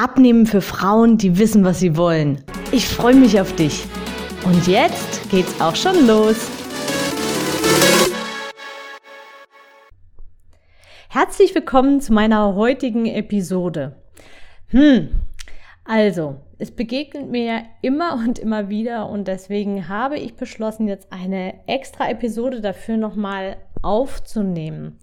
Abnehmen 0.00 0.46
für 0.46 0.60
Frauen, 0.60 1.18
die 1.18 1.40
wissen, 1.40 1.64
was 1.64 1.80
sie 1.80 1.96
wollen. 1.96 2.44
Ich 2.70 2.86
freue 2.86 3.16
mich 3.16 3.40
auf 3.40 3.56
dich. 3.56 3.84
Und 4.44 4.68
jetzt 4.68 5.28
geht's 5.28 5.60
auch 5.60 5.74
schon 5.74 6.06
los. 6.06 6.48
Herzlich 11.08 11.52
willkommen 11.52 12.00
zu 12.00 12.12
meiner 12.12 12.54
heutigen 12.54 13.06
Episode. 13.06 13.96
Hm, 14.68 15.08
also, 15.82 16.36
es 16.58 16.70
begegnet 16.70 17.28
mir 17.28 17.42
ja 17.42 17.62
immer 17.82 18.22
und 18.24 18.38
immer 18.38 18.68
wieder 18.68 19.08
und 19.08 19.26
deswegen 19.26 19.88
habe 19.88 20.16
ich 20.16 20.36
beschlossen, 20.36 20.86
jetzt 20.86 21.12
eine 21.12 21.54
extra 21.66 22.08
Episode 22.08 22.60
dafür 22.60 22.98
nochmal 22.98 23.56
aufzunehmen. 23.82 25.00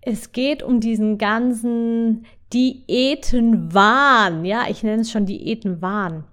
Es 0.00 0.32
geht 0.32 0.64
um 0.64 0.80
diesen 0.80 1.16
ganzen 1.16 2.26
Diätenwahn. 2.52 4.44
Ja, 4.44 4.64
ich 4.68 4.82
nenne 4.82 5.02
es 5.02 5.10
schon 5.10 5.26
Diätenwahn. 5.26 6.24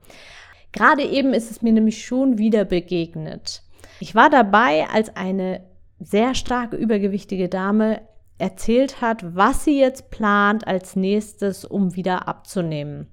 Gerade 0.71 1.03
eben 1.03 1.33
ist 1.33 1.49
es 1.49 1.61
mir 1.61 1.73
nämlich 1.73 2.05
schon 2.05 2.37
wieder 2.37 2.65
begegnet. 2.65 3.63
Ich 3.99 4.15
war 4.15 4.29
dabei, 4.29 4.87
als 4.89 5.15
eine 5.15 5.63
sehr 5.99 6.35
stark 6.35 6.73
übergewichtige 6.73 7.49
Dame 7.49 8.01
erzählt 8.37 9.01
hat, 9.01 9.35
was 9.35 9.65
sie 9.65 9.79
jetzt 9.79 10.11
plant 10.11 10.67
als 10.67 10.95
nächstes, 10.95 11.65
um 11.65 11.95
wieder 11.95 12.27
abzunehmen. 12.27 13.07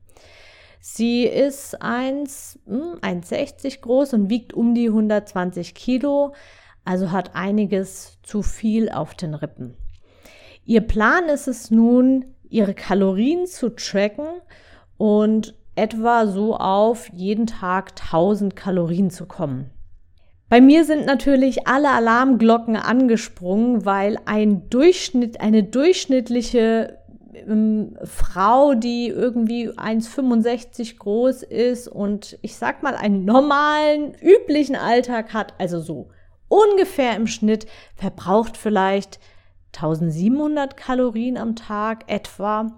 Sie 0.81 1.25
ist 1.25 1.83
1,60 1.83 2.61
hm, 2.67 3.81
groß 3.81 4.15
und 4.15 4.31
wiegt 4.31 4.55
um 4.55 4.75
die 4.75 4.87
120 4.87 5.75
Kilo, 5.75 6.33
also 6.85 7.11
hat 7.11 7.35
einiges 7.35 8.19
zu 8.23 8.43
viel 8.43 8.89
auf 8.89 9.15
den 9.15 9.35
Rippen. 9.35 9.75
Ihr 10.65 10.83
Plan 10.83 11.29
ist 11.29 11.49
es 11.49 11.73
nun, 11.73 12.36
ihre 12.51 12.75
Kalorien 12.75 13.47
zu 13.47 13.71
tracken 13.71 14.27
und 14.97 15.55
etwa 15.75 16.27
so 16.27 16.57
auf 16.57 17.09
jeden 17.13 17.47
Tag 17.47 17.93
1000 18.01 18.57
Kalorien 18.57 19.11
zu 19.11 19.27
kommen. 19.27 19.71
Bei 20.49 20.61
mir 20.61 20.85
sind 20.85 21.07
natürlich 21.07 21.67
alle 21.67 21.91
Alarmglocken 21.91 22.77
angesprungen, 22.77 23.85
weil 23.85 24.19
ein 24.27 24.71
Durchschnitt, 24.71 25.41
eine 25.41 25.65
durchschnittliche 25.65 26.99
ähm, 27.35 27.97
Frau, 28.05 28.75
die 28.75 29.09
irgendwie 29.09 29.71
1,65 29.71 30.99
groß 30.99 31.43
ist 31.43 31.89
und 31.89 32.39
ich 32.43 32.57
sag 32.57 32.83
mal 32.83 32.95
einen 32.95 33.25
normalen, 33.25 34.15
üblichen 34.23 34.77
Alltag 34.77 35.35
hat, 35.35 35.55
also 35.59 35.81
so 35.81 36.09
ungefähr 36.49 37.17
im 37.17 37.27
Schnitt, 37.27 37.67
verbraucht 37.97 38.57
vielleicht 38.57 39.19
1700 39.77 40.77
Kalorien 40.77 41.37
am 41.37 41.57
Tag 41.57 42.05
etwa. 42.07 42.73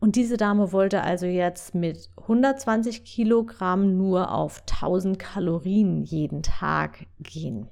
Und 0.00 0.16
diese 0.16 0.36
Dame 0.36 0.72
wollte 0.72 1.02
also 1.02 1.26
jetzt 1.26 1.74
mit 1.74 2.10
120 2.22 3.04
Kilogramm 3.04 3.96
nur 3.96 4.32
auf 4.32 4.60
1000 4.60 5.18
Kalorien 5.18 6.02
jeden 6.02 6.42
Tag 6.42 7.06
gehen. 7.20 7.68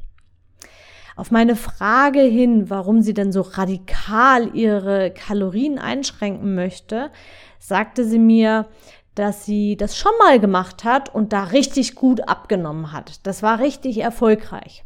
Auf 1.16 1.30
meine 1.30 1.54
Frage 1.54 2.20
hin, 2.20 2.70
warum 2.70 3.02
sie 3.02 3.14
denn 3.14 3.30
so 3.30 3.42
radikal 3.42 4.54
ihre 4.54 5.12
Kalorien 5.12 5.78
einschränken 5.78 6.54
möchte, 6.54 7.10
sagte 7.60 8.04
sie 8.04 8.18
mir, 8.18 8.66
dass 9.14 9.44
sie 9.44 9.76
das 9.76 9.96
schon 9.96 10.12
mal 10.18 10.40
gemacht 10.40 10.82
hat 10.82 11.14
und 11.14 11.32
da 11.32 11.44
richtig 11.44 11.94
gut 11.94 12.28
abgenommen 12.28 12.92
hat. 12.92 13.24
Das 13.26 13.42
war 13.42 13.60
richtig 13.60 13.98
erfolgreich. 13.98 14.84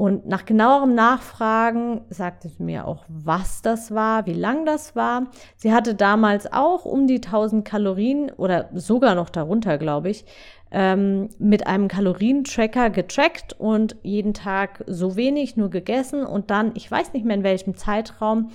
Und 0.00 0.26
nach 0.26 0.46
genauerem 0.46 0.94
Nachfragen 0.94 2.06
sagte 2.08 2.48
sie 2.48 2.62
mir 2.62 2.88
auch, 2.88 3.04
was 3.08 3.60
das 3.60 3.94
war, 3.94 4.24
wie 4.24 4.32
lang 4.32 4.64
das 4.64 4.96
war. 4.96 5.26
Sie 5.56 5.74
hatte 5.74 5.94
damals 5.94 6.50
auch 6.50 6.86
um 6.86 7.06
die 7.06 7.20
1000 7.20 7.66
Kalorien 7.66 8.30
oder 8.30 8.70
sogar 8.72 9.14
noch 9.14 9.28
darunter, 9.28 9.76
glaube 9.76 10.08
ich, 10.08 10.24
ähm, 10.70 11.28
mit 11.38 11.66
einem 11.66 11.88
Kalorientracker 11.88 12.88
getrackt 12.88 13.52
und 13.60 13.96
jeden 14.02 14.32
Tag 14.32 14.82
so 14.86 15.16
wenig 15.16 15.58
nur 15.58 15.68
gegessen 15.68 16.24
und 16.24 16.50
dann, 16.50 16.72
ich 16.76 16.90
weiß 16.90 17.12
nicht 17.12 17.26
mehr 17.26 17.36
in 17.36 17.44
welchem 17.44 17.76
Zeitraum, 17.76 18.52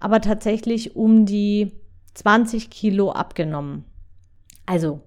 aber 0.00 0.20
tatsächlich 0.20 0.96
um 0.96 1.24
die 1.24 1.70
20 2.14 2.68
Kilo 2.68 3.12
abgenommen. 3.12 3.84
Also 4.66 5.02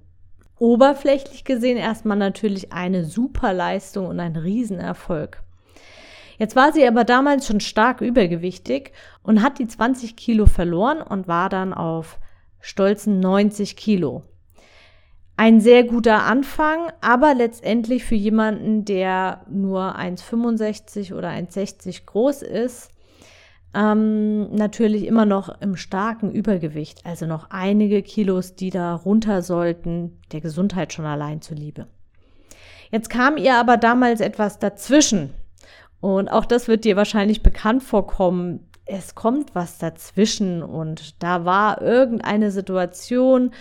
oberflächlich 0.59 1.43
gesehen 1.43 1.75
erstmal 1.75 2.15
natürlich 2.15 2.71
eine 2.71 3.03
super 3.03 3.51
Leistung 3.51 4.07
und 4.07 4.21
ein 4.21 4.37
Riesenerfolg. 4.37 5.43
Jetzt 6.37 6.55
war 6.55 6.71
sie 6.71 6.87
aber 6.87 7.03
damals 7.03 7.47
schon 7.47 7.59
stark 7.59 8.01
übergewichtig 8.01 8.91
und 9.21 9.41
hat 9.41 9.59
die 9.59 9.67
20 9.67 10.15
Kilo 10.15 10.45
verloren 10.45 11.01
und 11.01 11.27
war 11.27 11.49
dann 11.49 11.73
auf 11.73 12.19
stolzen 12.59 13.19
90 13.19 13.75
Kilo. 13.75 14.23
Ein 15.35 15.61
sehr 15.61 15.83
guter 15.83 16.23
Anfang, 16.23 16.91
aber 17.01 17.33
letztendlich 17.33 18.03
für 18.05 18.15
jemanden, 18.15 18.85
der 18.85 19.45
nur 19.49 19.97
1,65 19.97 21.15
oder 21.15 21.29
1,60 21.29 22.05
groß 22.05 22.43
ist, 22.43 22.91
ähm, 23.73 24.53
natürlich 24.55 25.07
immer 25.07 25.25
noch 25.25 25.49
im 25.59 25.75
starken 25.75 26.31
Übergewicht. 26.31 27.05
Also 27.05 27.25
noch 27.25 27.49
einige 27.49 28.03
Kilos, 28.03 28.55
die 28.55 28.69
da 28.69 28.93
runter 28.93 29.41
sollten, 29.41 30.19
der 30.31 30.41
Gesundheit 30.41 30.93
schon 30.93 31.05
allein 31.05 31.41
zuliebe. 31.41 31.87
Jetzt 32.91 33.09
kam 33.09 33.37
ihr 33.37 33.55
aber 33.55 33.77
damals 33.77 34.21
etwas 34.21 34.59
dazwischen. 34.59 35.33
Und 36.03 36.27
auch 36.27 36.43
das 36.43 36.67
wird 36.67 36.83
dir 36.83 36.97
wahrscheinlich 36.97 37.43
bekannt 37.43 37.81
vorkommen. 37.81 38.67
Es 38.83 39.15
kommt 39.15 39.55
was 39.55 39.77
dazwischen 39.77 40.61
und 40.61 41.23
da 41.23 41.45
war 41.45 41.81
irgendeine 41.81 42.51
Situation 42.51 43.51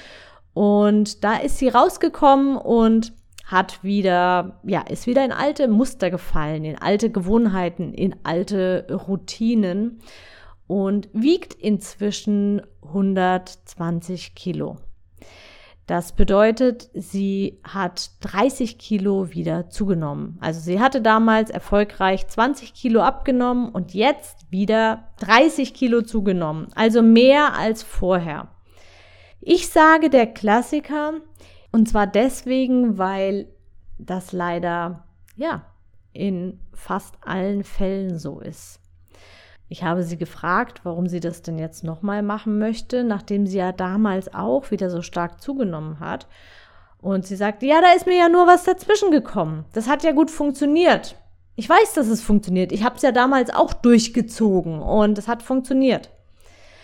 und 0.53 1.23
da 1.23 1.37
ist 1.37 1.59
sie 1.59 1.69
rausgekommen 1.69 2.57
und 2.57 3.13
hat 3.45 3.85
wieder, 3.85 4.59
ja, 4.65 4.81
ist 4.81 5.07
wieder 5.07 5.25
in 5.25 5.31
alte 5.31 5.69
Muster 5.69 6.11
gefallen, 6.11 6.65
in 6.65 6.77
alte 6.83 7.11
Gewohnheiten, 7.11 7.95
in 7.95 8.17
alte 8.25 8.89
Routinen 8.91 10.01
und 10.67 11.11
wiegt 11.13 11.55
inzwischen 11.55 12.61
120 12.83 14.35
Kilo. 14.35 14.79
Das 15.93 16.13
bedeutet, 16.13 16.89
sie 16.95 17.61
hat 17.65 18.13
30 18.23 18.79
Kilo 18.79 19.35
wieder 19.35 19.69
zugenommen. 19.69 20.39
Also 20.41 20.59
sie 20.59 20.81
hatte 20.81 21.03
damals 21.03 21.51
erfolgreich 21.51 22.27
20 22.29 22.73
Kilo 22.73 23.03
abgenommen 23.03 23.69
und 23.69 23.93
jetzt 23.93 24.51
wieder 24.51 25.11
30 25.19 25.75
Kilo 25.75 26.01
zugenommen. 26.01 26.69
Also 26.75 27.03
mehr 27.03 27.59
als 27.59 27.83
vorher. 27.83 28.49
Ich 29.43 29.69
sage 29.69 30.09
der 30.09 30.29
Klassiker 30.29 31.13
und 31.73 31.91
zwar 31.91 32.07
deswegen, 32.07 32.97
weil 32.97 33.49
das 33.99 34.33
leider, 34.33 35.05
ja, 35.37 35.67
in 36.15 36.59
fast 36.73 37.17
allen 37.21 37.65
Fällen 37.65 38.19
so 38.19 38.41
ist. 38.41 38.81
Ich 39.73 39.83
habe 39.83 40.03
sie 40.03 40.19
gefragt, 40.19 40.83
warum 40.83 41.07
sie 41.09 41.21
das 41.21 41.41
denn 41.41 41.59
jetzt 41.59 41.83
nochmal 41.83 42.23
machen 42.23 42.59
möchte, 42.59 43.05
nachdem 43.05 43.47
sie 43.47 43.57
ja 43.57 43.73
damals 43.73 44.35
auch 44.35 44.71
wieder 44.71 44.91
so 44.91 45.01
stark 45.01 45.41
zugenommen 45.41 45.99
hat. 45.99 46.27
Und 47.01 47.25
sie 47.25 47.37
sagte, 47.37 47.65
ja, 47.65 47.81
da 47.81 47.93
ist 47.97 48.07
mir 48.07 48.19
ja 48.19 48.29
nur 48.29 48.47
was 48.47 48.65
dazwischen 48.65 49.11
gekommen. 49.11 49.65
Das 49.73 49.89
hat 49.89 50.05
ja 50.05 50.13
gut 50.13 50.31
funktioniert. 50.31 51.17
Ich 51.57 51.71
weiß, 51.71 51.95
dass 51.95 52.09
es 52.09 52.21
funktioniert. 52.21 52.71
Ich 52.71 52.85
habe 52.85 52.97
es 52.97 53.03
ja 53.03 53.13
damals 53.13 53.49
auch 53.49 53.73
durchgezogen 53.73 54.83
und 54.83 55.17
es 55.17 55.27
hat 55.27 55.43
funktioniert. 55.43 56.11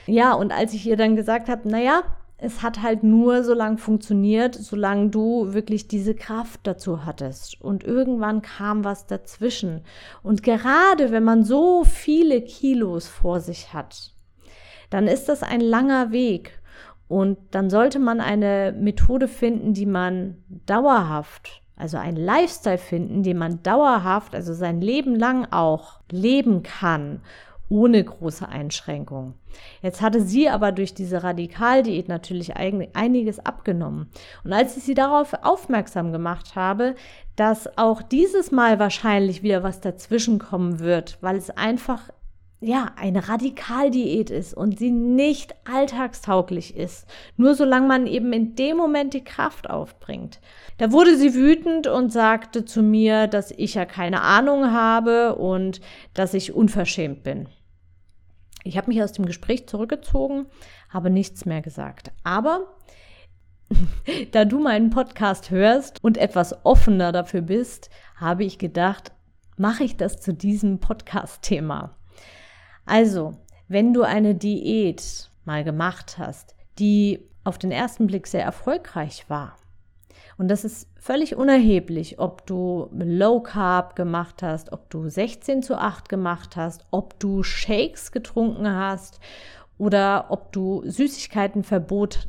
Ja, 0.07 0.33
und 0.33 0.51
als 0.51 0.73
ich 0.73 0.87
ihr 0.87 0.97
dann 0.97 1.15
gesagt 1.15 1.51
habe, 1.51 1.69
naja, 1.69 2.05
es 2.41 2.63
hat 2.63 2.83
halt 2.83 3.03
nur 3.03 3.43
so 3.43 3.53
lange 3.53 3.79
funktioniert, 3.79 4.55
solange 4.55 5.11
du 5.11 5.53
wirklich 5.53 5.89
diese 5.89 6.15
Kraft 6.15 6.61
dazu 6.63 7.05
hattest. 7.05 7.61
Und 7.61 7.83
irgendwann 7.83 8.43
kam 8.43 8.85
was 8.85 9.07
dazwischen. 9.07 9.83
Und 10.23 10.45
gerade 10.45 11.11
wenn 11.11 11.25
man 11.25 11.43
so 11.45 11.83
viele 11.85 12.41
Kilos 12.41 13.09
vor 13.09 13.41
sich 13.41 13.73
hat, 13.75 14.13
dann 14.89 15.09
ist 15.09 15.29
das 15.29 15.43
ein 15.43 15.61
langer 15.61 16.13
Weg. 16.13 16.61
Und 17.09 17.39
dann 17.51 17.71
sollte 17.71 17.99
man 17.99 18.21
eine 18.21 18.73
Methode 18.79 19.27
finden, 19.27 19.75
die 19.75 19.87
man 19.87 20.37
dauerhaft, 20.67 21.63
also 21.75 21.97
ein 21.97 22.15
Lifestyle 22.15 22.79
finden, 22.79 23.25
den 23.25 23.39
man 23.39 23.63
dauerhaft, 23.65 24.37
also 24.37 24.55
sein 24.55 24.81
Leben 24.81 25.17
lang 25.17 25.49
auch 25.51 26.01
leben 26.11 26.63
kann 26.63 27.21
ohne 27.69 28.03
große 28.03 28.49
Einschränkungen. 28.49 29.35
Jetzt 29.83 30.01
hatte 30.01 30.23
sie 30.23 30.49
aber 30.49 30.73
durch 30.73 30.95
diese 30.95 31.23
Radikaldiät 31.23 32.09
natürlich 32.09 32.57
einiges 32.57 33.39
abgenommen. 33.41 34.11
Und 34.45 34.53
als 34.53 34.77
ich 34.77 34.85
sie 34.85 34.95
darauf 34.95 35.35
aufmerksam 35.43 36.13
gemacht 36.13 36.57
habe, 36.57 36.95
dass 37.37 37.79
auch 37.79 38.03
dieses 38.03 38.51
Mal 38.51 38.79
wahrscheinlich 38.79 39.43
wieder 39.43 39.63
was 39.63 39.81
dazwischen 39.81 40.39
kommen 40.39 40.81
wird, 40.81 41.19
weil 41.21 41.37
es 41.37 41.51
einfach 41.51 42.11
ja, 42.61 42.91
eine 42.97 43.29
Radikaldiät 43.29 44.31
ist 44.31 44.53
und 44.53 44.79
sie 44.79 44.91
nicht 44.91 45.55
alltagstauglich 45.65 46.77
ist, 46.77 47.07
nur 47.37 47.55
solange 47.55 47.87
man 47.87 48.07
eben 48.09 48.33
in 48.33 48.57
dem 48.57 48.77
Moment 48.77 49.15
die 49.15 49.23
Kraft 49.23 49.71
aufbringt. 49.71 50.41
Da 50.77 50.91
wurde 50.91 51.17
sie 51.17 51.35
wütend 51.35 51.87
und 51.87 52.13
sagte 52.13 52.65
zu 52.65 52.83
mir, 52.83 53.29
dass 53.29 53.53
ich 53.53 53.75
ja 53.75 53.85
keine 53.85 54.23
Ahnung 54.23 54.73
habe 54.73 55.37
und 55.37 55.81
dass 56.15 56.35
ich 56.35 56.53
unverschämt 56.53 57.23
bin. 57.23 57.49
Ich 58.65 58.77
habe 58.77 58.89
mich 58.89 59.03
aus 59.03 59.13
dem 59.13 59.27
Gespräch 59.27 59.69
zurückgezogen, 59.69 60.47
habe 60.89 61.11
nichts 61.11 61.45
mehr 61.45 61.63
gesagt. 61.63 62.13
Aber 62.25 62.77
da 64.33 64.45
du 64.45 64.61
meinen 64.61 64.91
Podcast 64.91 65.51
hörst 65.51 66.03
und 66.03 66.17
etwas 66.17 66.65
offener 66.65 67.13
dafür 67.13 67.43
bist, 67.43 67.91
habe 68.17 68.45
ich 68.45 68.59
gedacht, 68.59 69.13
mache 69.57 69.85
ich 69.85 69.97
das 69.97 70.21
zu 70.21 70.33
diesem 70.33 70.81
Podcast-Thema. 70.81 71.97
Also, 72.87 73.33
wenn 73.69 73.93
du 73.93 74.03
eine 74.03 74.35
Diät 74.35 75.31
mal 75.45 75.65
gemacht 75.65 76.17
hast, 76.19 76.55
die 76.79 77.29
auf 77.45 77.59
den 77.59 77.71
ersten 77.71 78.07
Blick 78.07 78.27
sehr 78.27 78.45
erfolgreich 78.45 79.25
war, 79.29 79.57
und 80.37 80.49
das 80.49 80.65
ist 80.65 80.89
völlig 80.97 81.37
unerheblich, 81.37 82.19
ob 82.19 82.47
du 82.47 82.89
Low 82.93 83.41
Carb 83.41 83.97
gemacht 83.97 84.43
hast, 84.43 84.73
ob 84.73 84.89
du 84.91 85.09
16 85.09 85.63
zu 85.63 85.77
8 85.77 86.09
gemacht 86.09 86.57
hast, 86.57 86.85
ob 86.91 87.19
du 87.19 87.43
Shakes 87.43 88.13
getrunken 88.13 88.71
hast 88.71 89.21
oder 89.79 90.27
ob 90.31 90.53
du 90.53 90.83
Süßigkeitenverbot 90.85 92.29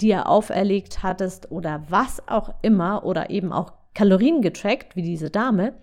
dir 0.00 0.28
auferlegt 0.28 1.02
hattest 1.02 1.50
oder 1.50 1.84
was 1.88 2.26
auch 2.28 2.54
immer 2.62 3.04
oder 3.04 3.30
eben 3.30 3.52
auch 3.52 3.72
Kalorien 3.94 4.42
getrackt, 4.42 4.96
wie 4.96 5.02
diese 5.02 5.30
Dame, 5.30 5.74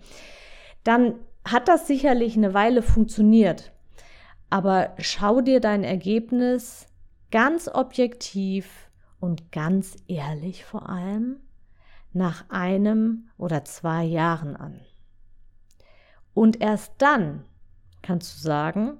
dann 0.84 1.16
hat 1.44 1.68
das 1.68 1.86
sicherlich 1.86 2.36
eine 2.36 2.54
Weile 2.54 2.82
funktioniert. 2.82 3.72
Aber 4.50 4.94
schau 4.98 5.40
dir 5.40 5.60
dein 5.60 5.84
Ergebnis 5.84 6.86
ganz 7.30 7.68
objektiv 7.68 8.85
und 9.20 9.52
ganz 9.52 9.96
ehrlich 10.08 10.64
vor 10.64 10.88
allem 10.88 11.36
nach 12.12 12.48
einem 12.48 13.28
oder 13.36 13.64
zwei 13.64 14.04
Jahren 14.04 14.56
an. 14.56 14.80
Und 16.34 16.60
erst 16.60 16.92
dann 16.98 17.44
kannst 18.02 18.36
du 18.36 18.40
sagen, 18.42 18.98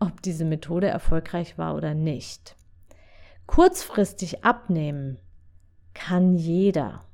ob 0.00 0.22
diese 0.22 0.44
Methode 0.44 0.86
erfolgreich 0.88 1.56
war 1.58 1.74
oder 1.76 1.94
nicht. 1.94 2.56
Kurzfristig 3.46 4.44
abnehmen 4.44 5.18
kann 5.92 6.34
jeder. 6.34 7.04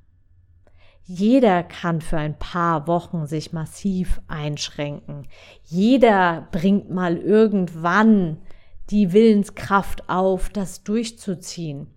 Jeder 1.02 1.64
kann 1.64 2.00
für 2.00 2.18
ein 2.18 2.38
paar 2.38 2.86
Wochen 2.86 3.26
sich 3.26 3.52
massiv 3.52 4.20
einschränken. 4.28 5.26
Jeder 5.64 6.48
bringt 6.52 6.90
mal 6.90 7.16
irgendwann 7.16 8.38
die 8.90 9.12
Willenskraft 9.12 10.08
auf, 10.08 10.50
das 10.50 10.84
durchzuziehen. 10.84 11.88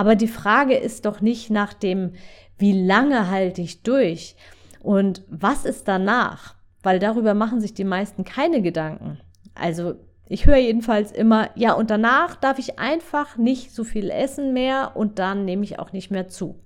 Aber 0.00 0.16
die 0.16 0.28
Frage 0.28 0.76
ist 0.76 1.04
doch 1.04 1.20
nicht 1.20 1.50
nach 1.50 1.74
dem, 1.74 2.14
wie 2.56 2.72
lange 2.72 3.28
halte 3.28 3.60
ich 3.60 3.82
durch 3.82 4.34
und 4.82 5.22
was 5.28 5.66
ist 5.66 5.88
danach? 5.88 6.54
Weil 6.82 6.98
darüber 6.98 7.34
machen 7.34 7.60
sich 7.60 7.74
die 7.74 7.84
meisten 7.84 8.24
keine 8.24 8.62
Gedanken. 8.62 9.20
Also 9.54 9.96
ich 10.26 10.46
höre 10.46 10.56
jedenfalls 10.56 11.12
immer, 11.12 11.50
ja, 11.54 11.74
und 11.74 11.90
danach 11.90 12.36
darf 12.36 12.58
ich 12.58 12.78
einfach 12.78 13.36
nicht 13.36 13.74
so 13.74 13.84
viel 13.84 14.08
essen 14.08 14.54
mehr 14.54 14.92
und 14.94 15.18
dann 15.18 15.44
nehme 15.44 15.64
ich 15.64 15.78
auch 15.78 15.92
nicht 15.92 16.10
mehr 16.10 16.28
zu. 16.28 16.58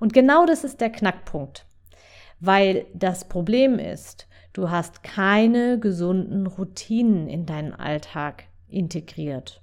Und 0.00 0.14
genau 0.14 0.46
das 0.46 0.64
ist 0.64 0.80
der 0.80 0.88
Knackpunkt, 0.88 1.66
weil 2.40 2.86
das 2.94 3.28
Problem 3.28 3.78
ist, 3.78 4.28
du 4.54 4.70
hast 4.70 5.02
keine 5.02 5.78
gesunden 5.78 6.46
Routinen 6.46 7.28
in 7.28 7.44
deinen 7.44 7.74
Alltag 7.74 8.44
integriert. 8.66 9.60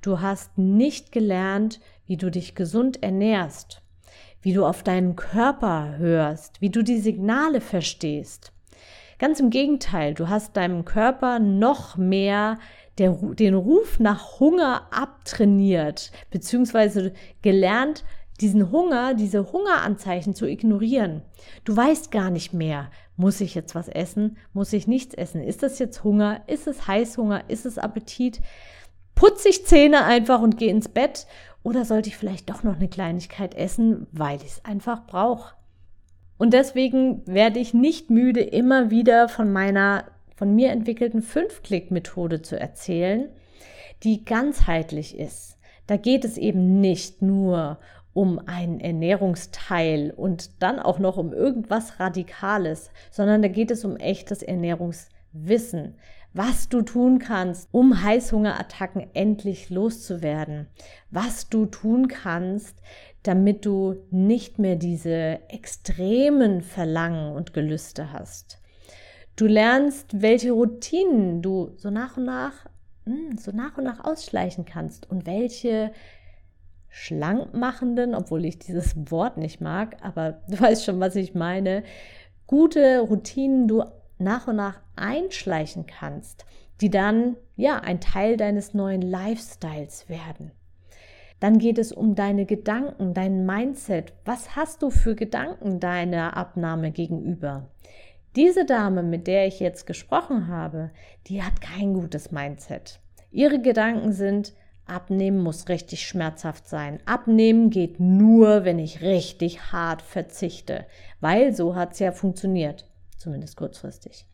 Du 0.00 0.20
hast 0.22 0.56
nicht 0.56 1.12
gelernt, 1.12 1.80
wie 2.08 2.16
du 2.16 2.30
dich 2.30 2.56
gesund 2.56 3.02
ernährst, 3.02 3.82
wie 4.42 4.52
du 4.52 4.66
auf 4.66 4.82
deinen 4.82 5.14
Körper 5.14 5.94
hörst, 5.98 6.60
wie 6.60 6.70
du 6.70 6.82
die 6.82 6.98
Signale 6.98 7.60
verstehst. 7.60 8.52
Ganz 9.18 9.38
im 9.40 9.50
Gegenteil, 9.50 10.14
du 10.14 10.28
hast 10.28 10.56
deinem 10.56 10.84
Körper 10.84 11.38
noch 11.38 11.96
mehr 11.96 12.58
der, 12.98 13.12
den 13.12 13.54
Ruf 13.54 14.00
nach 14.00 14.40
Hunger 14.40 14.88
abtrainiert, 14.90 16.10
beziehungsweise 16.30 17.12
gelernt, 17.42 18.04
diesen 18.40 18.70
Hunger, 18.70 19.14
diese 19.14 19.52
Hungeranzeichen 19.52 20.34
zu 20.34 20.46
ignorieren. 20.46 21.22
Du 21.64 21.76
weißt 21.76 22.10
gar 22.10 22.30
nicht 22.30 22.52
mehr, 22.52 22.90
muss 23.16 23.40
ich 23.40 23.54
jetzt 23.54 23.74
was 23.74 23.88
essen, 23.88 24.36
muss 24.52 24.72
ich 24.72 24.86
nichts 24.86 25.14
essen? 25.14 25.42
Ist 25.42 25.64
das 25.64 25.80
jetzt 25.80 26.04
Hunger? 26.04 26.42
Ist 26.46 26.68
es 26.68 26.86
Heißhunger? 26.86 27.50
Ist 27.50 27.66
es 27.66 27.78
Appetit? 27.78 28.40
Putze 29.16 29.48
ich 29.48 29.66
Zähne 29.66 30.04
einfach 30.04 30.40
und 30.40 30.56
gehe 30.56 30.70
ins 30.70 30.88
Bett? 30.88 31.26
Oder 31.62 31.84
sollte 31.84 32.08
ich 32.08 32.16
vielleicht 32.16 32.50
doch 32.50 32.62
noch 32.62 32.76
eine 32.76 32.88
Kleinigkeit 32.88 33.54
essen, 33.54 34.06
weil 34.12 34.36
ich 34.38 34.52
es 34.52 34.64
einfach 34.64 35.06
brauche? 35.06 35.54
Und 36.38 36.54
deswegen 36.54 37.26
werde 37.26 37.58
ich 37.58 37.74
nicht 37.74 38.10
müde, 38.10 38.40
immer 38.40 38.90
wieder 38.90 39.28
von 39.28 39.52
meiner 39.52 40.04
von 40.38 40.54
mir 40.54 40.70
entwickelten 40.70 41.20
Fünf-Klick-Methode 41.20 42.42
zu 42.42 42.58
erzählen, 42.58 43.28
die 44.04 44.24
ganzheitlich 44.24 45.18
ist. 45.18 45.58
Da 45.88 45.96
geht 45.96 46.24
es 46.24 46.38
eben 46.38 46.80
nicht 46.80 47.22
nur 47.22 47.80
um 48.12 48.40
einen 48.46 48.78
Ernährungsteil 48.78 50.12
und 50.16 50.62
dann 50.62 50.78
auch 50.78 51.00
noch 51.00 51.16
um 51.16 51.32
irgendwas 51.32 51.98
Radikales, 51.98 52.92
sondern 53.10 53.42
da 53.42 53.48
geht 53.48 53.72
es 53.72 53.84
um 53.84 53.96
echtes 53.96 54.42
Ernährungswissen, 54.42 55.96
was 56.32 56.68
du 56.68 56.82
tun 56.82 57.18
kannst, 57.18 57.68
um 57.72 58.02
Heißhungerattacken 58.02 59.08
endlich 59.14 59.70
loszuwerden, 59.70 60.68
was 61.10 61.48
du 61.48 61.66
tun 61.66 62.08
kannst, 62.08 62.80
damit 63.22 63.66
du 63.66 63.96
nicht 64.10 64.58
mehr 64.58 64.76
diese 64.76 65.40
extremen 65.48 66.62
Verlangen 66.62 67.34
und 67.34 67.52
Gelüste 67.52 68.12
hast. 68.12 68.60
Du 69.36 69.46
lernst, 69.46 70.22
welche 70.22 70.52
Routinen 70.52 71.42
du 71.42 71.72
so 71.76 71.90
nach 71.90 72.16
und 72.16 72.24
nach, 72.24 72.66
hm, 73.04 73.36
so 73.38 73.52
nach 73.52 73.78
und 73.78 73.84
nach 73.84 74.04
ausschleichen 74.04 74.64
kannst 74.64 75.10
und 75.10 75.26
welche 75.26 75.92
schlank 76.88 77.54
machenden, 77.54 78.14
obwohl 78.14 78.44
ich 78.44 78.58
dieses 78.58 78.94
Wort 79.10 79.36
nicht 79.36 79.60
mag, 79.60 79.96
aber 80.02 80.40
du 80.48 80.60
weißt 80.60 80.84
schon, 80.84 81.00
was 81.00 81.16
ich 81.16 81.34
meine, 81.34 81.82
gute 82.46 83.00
Routinen 83.00 83.68
du 83.68 83.84
nach 84.18 84.46
und 84.48 84.56
nach 84.56 84.80
einschleichen 84.96 85.86
kannst, 85.86 86.44
die 86.80 86.90
dann 86.90 87.36
ja 87.56 87.78
ein 87.80 88.00
Teil 88.00 88.36
deines 88.36 88.74
neuen 88.74 89.02
Lifestyles 89.02 90.08
werden. 90.08 90.52
Dann 91.40 91.58
geht 91.58 91.78
es 91.78 91.92
um 91.92 92.14
deine 92.14 92.46
Gedanken, 92.46 93.14
dein 93.14 93.46
Mindset. 93.46 94.12
Was 94.24 94.56
hast 94.56 94.82
du 94.82 94.90
für 94.90 95.14
Gedanken 95.14 95.78
deiner 95.78 96.36
Abnahme 96.36 96.90
gegenüber? 96.90 97.68
Diese 98.34 98.64
Dame, 98.64 99.02
mit 99.02 99.26
der 99.26 99.46
ich 99.46 99.60
jetzt 99.60 99.86
gesprochen 99.86 100.48
habe, 100.48 100.90
die 101.26 101.42
hat 101.42 101.60
kein 101.60 101.94
gutes 101.94 102.30
Mindset. 102.30 103.00
Ihre 103.30 103.60
Gedanken 103.60 104.12
sind, 104.12 104.54
Abnehmen 104.88 105.42
muss 105.42 105.68
richtig 105.68 106.06
schmerzhaft 106.06 106.66
sein. 106.66 106.98
Abnehmen 107.04 107.70
geht 107.70 108.00
nur, 108.00 108.64
wenn 108.64 108.78
ich 108.78 109.02
richtig 109.02 109.72
hart 109.72 110.02
verzichte, 110.02 110.86
weil 111.20 111.52
so 111.52 111.76
hat 111.76 111.92
es 111.92 111.98
ja 111.98 112.10
funktioniert, 112.10 112.87
zumindest 113.18 113.56
kurzfristig. 113.56 114.26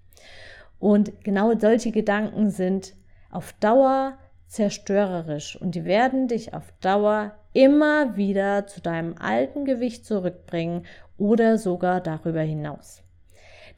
Und 0.78 1.24
genau 1.24 1.56
solche 1.58 1.92
Gedanken 1.92 2.50
sind 2.50 2.94
auf 3.30 3.52
Dauer 3.54 4.18
zerstörerisch 4.46 5.60
und 5.60 5.74
die 5.74 5.84
werden 5.84 6.28
dich 6.28 6.54
auf 6.54 6.72
Dauer 6.80 7.34
immer 7.52 8.16
wieder 8.16 8.66
zu 8.66 8.80
deinem 8.80 9.16
alten 9.18 9.64
Gewicht 9.64 10.04
zurückbringen 10.04 10.84
oder 11.16 11.58
sogar 11.58 12.00
darüber 12.00 12.42
hinaus. 12.42 13.02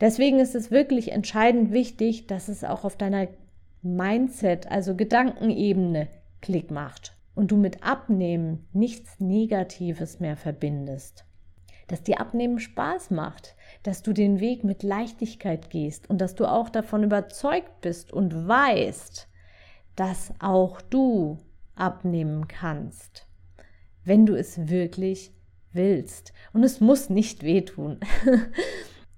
Deswegen 0.01 0.39
ist 0.39 0.55
es 0.55 0.71
wirklich 0.71 1.13
entscheidend 1.13 1.73
wichtig, 1.73 2.27
dass 2.27 2.49
es 2.49 2.65
auch 2.65 2.85
auf 2.85 2.97
deiner 2.97 3.29
Mindset, 3.83 4.71
also 4.71 4.95
Gedankenebene 4.95 6.09
Klick 6.43 6.71
macht 6.71 7.17
und 7.35 7.51
du 7.51 7.57
mit 7.57 7.83
Abnehmen 7.83 8.67
nichts 8.73 9.21
Negatives 9.21 10.21
mehr 10.21 10.37
verbindest. 10.37 11.25
Dass 11.87 12.02
dir 12.02 12.21
Abnehmen 12.21 12.59
Spaß 12.59 13.11
macht, 13.11 13.55
dass 13.83 14.02
du 14.02 14.12
den 14.12 14.40
Weg 14.40 14.64
mit 14.64 14.83
Leichtigkeit 14.83 15.71
gehst 15.71 16.11
und 16.11 16.21
dass 16.21 16.35
du 16.35 16.47
auch 16.47 16.69
davon 16.69 17.05
überzeugt 17.05 17.81
bist 17.81 18.12
und 18.12 18.49
weißt, 18.49 19.28
dass 19.95 20.33
auch 20.40 20.81
du 20.81 21.38
abnehmen 21.75 22.49
kannst, 22.49 23.26
wenn 24.05 24.26
du 24.26 24.35
es 24.35 24.69
wirklich 24.69 25.33
willst. 25.73 26.33
Und 26.52 26.64
es 26.64 26.81
muss 26.81 27.11
nicht 27.11 27.43
wehtun. 27.43 28.00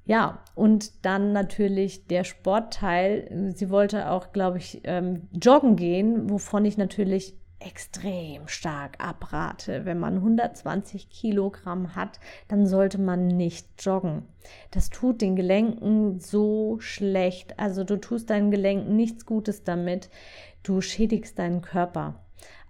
Ja, 0.08 0.42
und 0.54 1.04
dann 1.04 1.34
natürlich 1.34 2.06
der 2.06 2.24
Sportteil. 2.24 3.52
Sie 3.54 3.68
wollte 3.68 4.10
auch, 4.10 4.32
glaube 4.32 4.56
ich, 4.56 4.80
ähm, 4.84 5.28
joggen 5.32 5.76
gehen, 5.76 6.30
wovon 6.30 6.64
ich 6.64 6.78
natürlich 6.78 7.34
extrem 7.60 8.46
stark 8.46 8.96
abrate. 8.98 9.84
Wenn 9.84 9.98
man 9.98 10.16
120 10.16 11.10
Kilogramm 11.10 11.94
hat, 11.96 12.20
dann 12.46 12.66
sollte 12.66 12.98
man 12.98 13.26
nicht 13.26 13.66
joggen. 13.84 14.22
Das 14.70 14.90
tut 14.90 15.20
den 15.20 15.36
Gelenken 15.36 16.20
so 16.20 16.78
schlecht. 16.80 17.58
Also 17.58 17.84
du 17.84 17.96
tust 17.96 18.30
deinen 18.30 18.50
Gelenken 18.50 18.96
nichts 18.96 19.26
Gutes 19.26 19.64
damit. 19.64 20.08
Du 20.62 20.80
schädigst 20.80 21.38
deinen 21.38 21.62
Körper. 21.62 22.14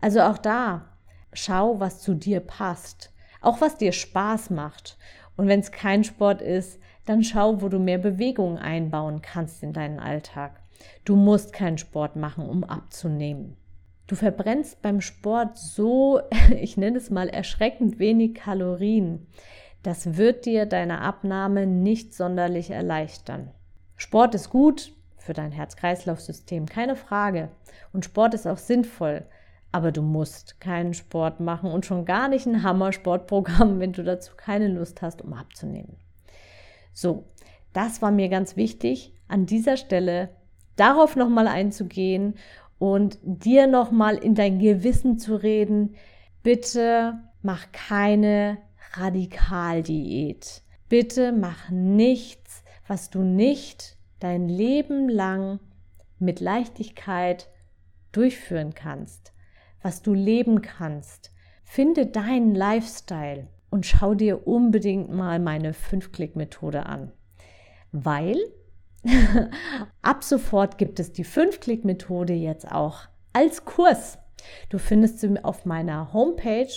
Also 0.00 0.20
auch 0.22 0.38
da, 0.38 0.86
schau, 1.32 1.80
was 1.80 2.00
zu 2.00 2.14
dir 2.14 2.40
passt. 2.40 3.12
Auch 3.40 3.60
was 3.60 3.76
dir 3.76 3.92
Spaß 3.92 4.50
macht. 4.50 4.96
Und 5.36 5.48
wenn 5.48 5.60
es 5.60 5.70
kein 5.70 6.02
Sport 6.02 6.42
ist, 6.42 6.80
dann 7.04 7.22
schau, 7.22 7.62
wo 7.62 7.68
du 7.68 7.78
mehr 7.78 7.98
Bewegung 7.98 8.58
einbauen 8.58 9.22
kannst 9.22 9.62
in 9.62 9.72
deinen 9.72 10.00
Alltag. 10.00 10.60
Du 11.04 11.14
musst 11.14 11.52
keinen 11.52 11.78
Sport 11.78 12.16
machen, 12.16 12.48
um 12.48 12.64
abzunehmen. 12.64 13.56
Du 14.08 14.16
verbrennst 14.16 14.80
beim 14.80 15.00
Sport 15.02 15.58
so, 15.58 16.20
ich 16.60 16.76
nenne 16.76 16.96
es 16.96 17.10
mal 17.10 17.28
erschreckend 17.28 18.00
wenig 18.00 18.34
Kalorien. 18.34 19.28
Das 19.84 20.16
wird 20.16 20.46
dir 20.46 20.66
deine 20.66 21.02
Abnahme 21.02 21.66
nicht 21.66 22.14
sonderlich 22.14 22.70
erleichtern. 22.70 23.52
Sport 23.96 24.34
ist 24.34 24.50
gut 24.50 24.92
für 25.18 25.34
dein 25.34 25.52
Herz-Kreislauf-System, 25.52 26.66
keine 26.66 26.96
Frage. 26.96 27.50
Und 27.92 28.04
Sport 28.04 28.34
ist 28.34 28.46
auch 28.46 28.58
sinnvoll. 28.58 29.24
Aber 29.70 29.92
du 29.92 30.00
musst 30.00 30.60
keinen 30.60 30.94
Sport 30.94 31.40
machen 31.40 31.70
und 31.70 31.84
schon 31.84 32.06
gar 32.06 32.28
nicht 32.28 32.46
ein 32.46 32.62
Hammer-Sportprogramm, 32.62 33.78
wenn 33.78 33.92
du 33.92 34.02
dazu 34.02 34.32
keine 34.34 34.68
Lust 34.68 35.02
hast, 35.02 35.20
um 35.20 35.34
abzunehmen. 35.34 35.98
So, 36.94 37.26
das 37.74 38.00
war 38.00 38.10
mir 38.10 38.30
ganz 38.30 38.56
wichtig, 38.56 39.12
an 39.28 39.44
dieser 39.44 39.76
Stelle 39.76 40.30
darauf 40.76 41.16
nochmal 41.16 41.46
einzugehen 41.46 42.34
und 42.78 43.18
dir 43.22 43.66
nochmal 43.66 44.16
in 44.16 44.34
dein 44.34 44.58
Gewissen 44.58 45.18
zu 45.18 45.36
reden, 45.36 45.96
bitte 46.42 47.18
mach 47.42 47.72
keine 47.72 48.58
Radikaldiät. 48.92 50.62
Bitte 50.88 51.32
mach 51.32 51.70
nichts, 51.70 52.62
was 52.86 53.10
du 53.10 53.22
nicht 53.22 53.96
dein 54.20 54.48
Leben 54.48 55.08
lang 55.08 55.60
mit 56.18 56.40
Leichtigkeit 56.40 57.48
durchführen 58.12 58.74
kannst, 58.74 59.32
was 59.82 60.02
du 60.02 60.14
leben 60.14 60.62
kannst. 60.62 61.32
Finde 61.64 62.06
deinen 62.06 62.54
Lifestyle 62.54 63.48
und 63.70 63.84
schau 63.84 64.14
dir 64.14 64.46
unbedingt 64.46 65.10
mal 65.10 65.38
meine 65.38 65.72
5-Klick-Methode 65.72 66.86
an, 66.86 67.12
weil 67.92 68.38
Ab 70.02 70.24
sofort 70.24 70.78
gibt 70.78 71.00
es 71.00 71.12
die 71.12 71.24
5-Klick-Methode 71.24 72.32
jetzt 72.32 72.70
auch 72.70 73.00
als 73.32 73.64
Kurs. 73.64 74.18
Du 74.68 74.78
findest 74.78 75.20
sie 75.20 75.42
auf 75.44 75.64
meiner 75.64 76.12
Homepage 76.12 76.72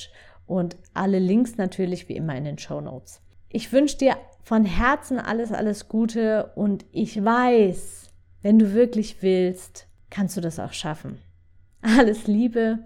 und 0.46 0.78
alle 0.94 1.20
Links 1.20 1.58
natürlich 1.58 2.10
wie 2.10 2.16
immer 2.16 2.36
in 2.36 2.46
den 2.46 2.58
Show 2.58 2.82
Notes. 2.82 3.22
Ich 3.50 3.72
wünsche 3.72 3.98
dir 3.98 4.18
von 4.44 4.66
Herzen 4.66 5.20
alles, 5.20 5.51
alles 5.51 5.88
Gute 5.88 6.51
und 6.56 6.86
ich 6.92 7.24
weiß, 7.24 8.10
wenn 8.42 8.60
du 8.60 8.74
wirklich 8.74 9.22
willst, 9.22 9.88
kannst 10.10 10.38
du 10.38 10.42
das 10.42 10.60
auch 10.60 10.74
schaffen. 10.74 11.20
Alles 11.82 12.28
Liebe, 12.28 12.80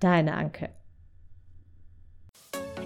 deine 0.00 0.34
Anke. 0.34 0.70